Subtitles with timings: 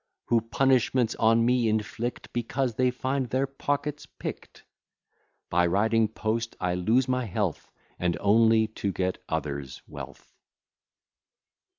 [0.29, 4.63] Who punishments on me inflict, Because they find their pockets pickt.
[5.51, 10.33] By riding post, I lose my health, And only to get others wealth.